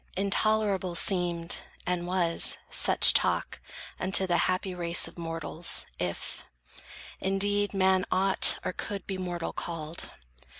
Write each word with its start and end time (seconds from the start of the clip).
Intolerable 0.17 0.95
seemed, 0.95 1.61
and 1.85 2.07
was, 2.07 2.57
such 2.71 3.13
talk 3.13 3.59
Unto 3.99 4.25
the 4.25 4.37
happy 4.49 4.73
race 4.73 5.07
of 5.07 5.15
mortals, 5.19 5.85
if, 5.99 6.43
Indeed, 7.19 7.71
man 7.75 8.05
ought 8.11 8.57
or 8.65 8.73
could 8.73 9.05
be 9.05 9.19
mortal 9.19 9.53
called. 9.53 10.09